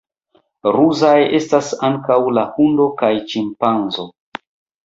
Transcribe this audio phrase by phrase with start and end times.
[0.75, 4.09] Ruzaj estas ankaŭ la hundo kaj ĉimpanzo.